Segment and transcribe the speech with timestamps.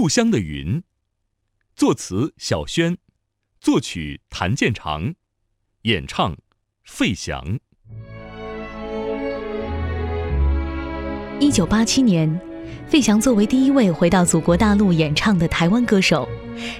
[0.00, 0.78] 故乡的云》，
[1.76, 2.96] 作词小轩，
[3.60, 5.12] 作曲谭健常，
[5.82, 6.38] 演唱
[6.84, 7.58] 费翔。
[11.38, 12.40] 一九八七年，
[12.88, 16.26] 费翔作为第一位回到祖国大陆演唱的台湾歌手，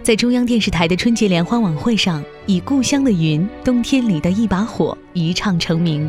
[0.00, 6.08] 在中央电视台的春节联欢晚会上，以《故乡的云》《冬天里的一把火》一唱成名。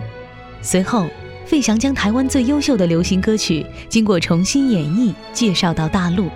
[0.61, 1.09] 随后，
[1.47, 6.29] 费翔将台湾最优秀的流行歌曲经过重新演绎，介绍到大陆。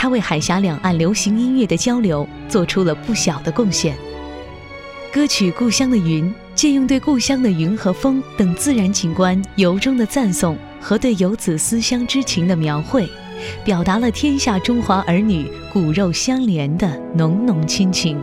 [0.00, 3.96] 他为海峡两岸流行音乐的交流做出了不小的贡献。
[5.12, 13.08] 歌曲《故乡的云》借用对故乡的云和风等自然景观由衷的赞颂和对游子思乡之情的描绘，
[13.64, 18.16] 表达了天下中华儿女骨肉相连的浓浓亲情。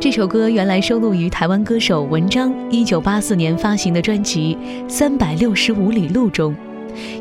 [0.00, 4.58] 这首歌原来收录于台湾歌手文章1984年发行的专辑
[4.90, 6.52] 《三百六十五里路》中，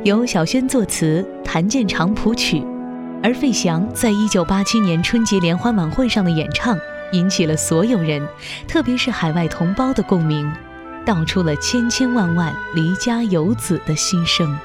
[0.04, 2.64] 由小轩作词，谭健常谱曲。
[3.27, 6.80] 而费翔在一九八七年春节联欢晚会上的演唱，
[7.12, 8.26] 引起了所有人，
[8.70, 10.49] 特别是海外同胞的共鸣，
[11.05, 14.49] 道出了千千万万离家游子的心声。《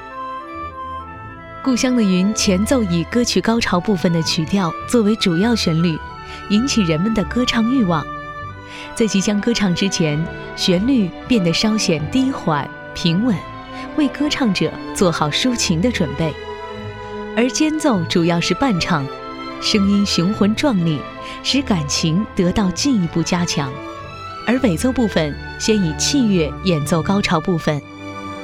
[1.65, 5.99] 故乡的云》前奏以歌曲高潮部分的曲调作为主要旋律，
[6.51, 8.07] 引起人们的歌唱欲望。
[8.95, 13.37] 在即将歌唱之前，旋律变得稍显低缓平稳，
[13.97, 16.33] 为歌唱者做好抒情的准备。
[17.35, 19.07] 而间奏主要是伴唱，
[19.63, 20.99] 声音雄浑壮丽，
[21.43, 23.73] 使感情得到进一步加强。
[24.47, 27.81] 而尾奏部分先以器乐演奏高潮部分，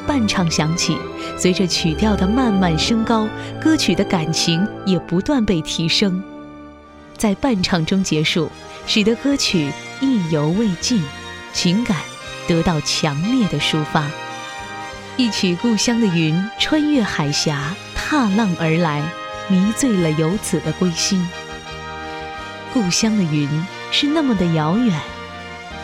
[0.06, 0.96] 伴唱响起，
[1.36, 3.28] 随着曲调的慢慢升高，
[3.60, 6.22] 歌曲的感情也不断被提升，
[7.16, 8.50] 在伴唱中结束，
[8.86, 11.02] 使得歌曲意犹未尽，
[11.52, 11.94] 情感
[12.46, 14.10] 得到强烈的抒发。
[15.18, 17.74] 一曲故乡的云，穿越海峡。
[18.10, 19.02] 踏浪而来，
[19.48, 21.28] 迷醉了游子的归心。
[22.72, 23.46] 故乡的云
[23.92, 24.98] 是那么的遥远，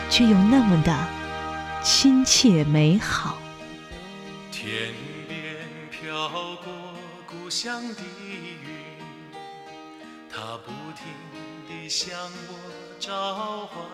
[0.09, 1.07] 却又那么的
[1.83, 3.37] 亲切美好。
[4.51, 4.91] 天
[5.27, 5.37] 边
[5.91, 6.27] 飘
[6.63, 6.73] 过
[7.27, 8.57] 故乡的云，
[10.27, 11.05] 它不停
[11.69, 12.17] 地向
[12.47, 12.55] 我
[12.99, 13.85] 召唤。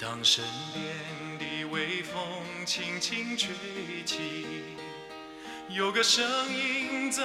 [0.00, 0.44] 当身
[0.74, 2.20] 边的微风
[2.66, 3.54] 轻轻吹
[4.04, 4.44] 起。
[5.72, 7.22] 有个声音在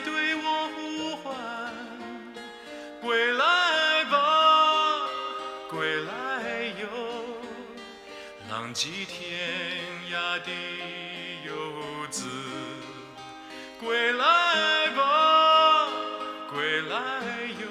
[0.00, 1.34] 对我呼唤，
[3.00, 5.08] 归来吧，
[5.70, 6.12] 归来
[6.80, 6.86] 哟，
[8.50, 9.80] 浪迹天
[10.12, 10.50] 涯的
[11.46, 12.28] 游子，
[13.80, 15.88] 归来吧，
[16.52, 16.98] 归来
[17.58, 17.66] 哟，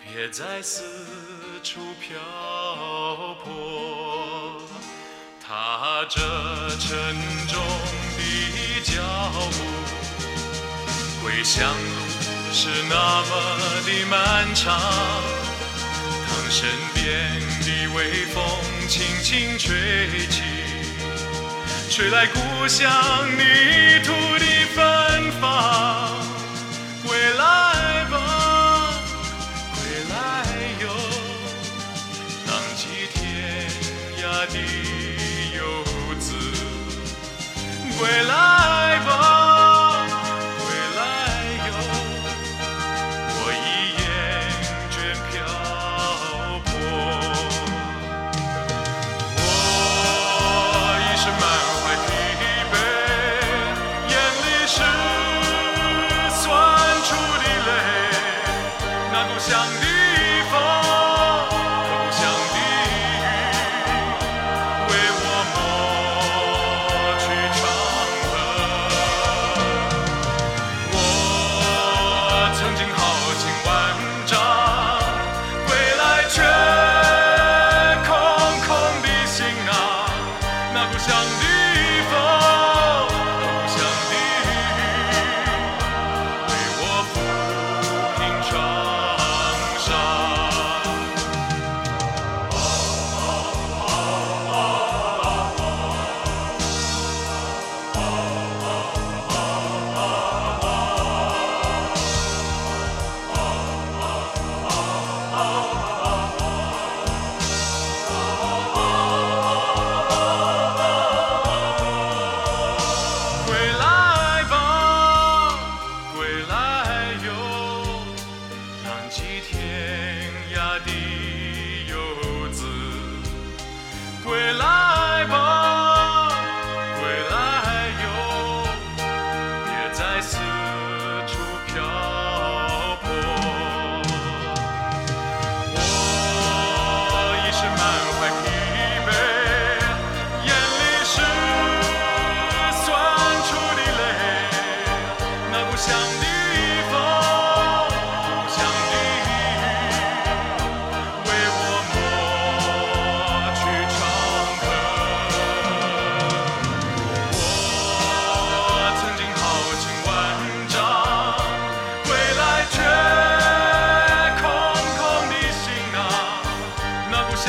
[0.00, 0.82] 别再四
[1.62, 2.18] 处漂
[3.44, 4.62] 泊，
[5.46, 6.20] 踏着
[6.80, 7.14] 沉
[7.48, 8.01] 重。
[8.82, 9.00] 脚
[9.52, 9.56] 步，
[11.22, 11.74] 归乡路
[12.52, 13.30] 是那么
[13.86, 14.80] 的漫长。
[16.28, 17.04] 当身边
[17.60, 18.42] 的微风
[18.88, 20.42] 轻轻吹起，
[21.90, 22.90] 吹来故乡
[23.36, 24.44] 泥土的
[24.74, 25.42] 芬芳。
[27.06, 27.44] 归来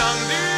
[0.03, 0.52] Sunday.